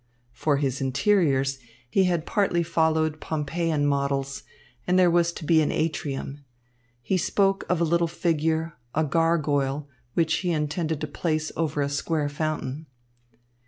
[0.31, 4.41] For his interiors, he had partly followed Pompeian models,
[4.87, 6.43] and there was to be an atrium.
[7.03, 11.87] He spoke of a little figure, a gargoyle, which he intended to place over a
[11.89, 12.87] square fountain.